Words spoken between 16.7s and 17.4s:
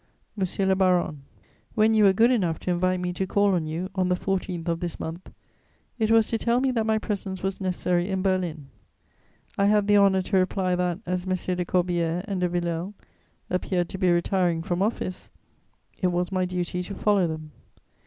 to follow